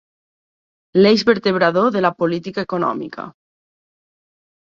[1.05, 3.27] L'eix vertebrador de la política econòmica.